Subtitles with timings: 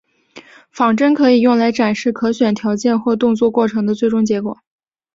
[0.71, 4.57] 仿真可以用来展示可选条件或动作过程的最终结果。